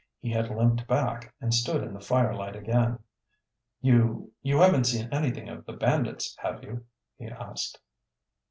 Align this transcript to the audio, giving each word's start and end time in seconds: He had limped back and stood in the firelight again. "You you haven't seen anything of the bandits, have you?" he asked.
He 0.19 0.31
had 0.31 0.49
limped 0.49 0.87
back 0.87 1.35
and 1.39 1.53
stood 1.53 1.83
in 1.83 1.93
the 1.93 1.99
firelight 1.99 2.55
again. 2.55 3.03
"You 3.81 4.33
you 4.41 4.57
haven't 4.57 4.85
seen 4.85 5.07
anything 5.11 5.47
of 5.47 5.67
the 5.67 5.73
bandits, 5.73 6.35
have 6.39 6.63
you?" 6.63 6.87
he 7.19 7.27
asked. 7.27 7.79